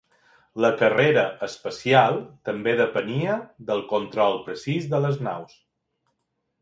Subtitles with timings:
[0.63, 2.17] La carrera espacial
[2.49, 3.35] també depenia
[3.71, 5.59] del control precís de les naus.